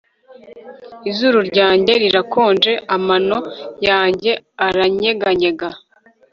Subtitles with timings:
[1.09, 3.37] Izuru ryanjye rirakonje amano
[3.87, 4.31] yanjye
[4.65, 5.67] aranyeganyega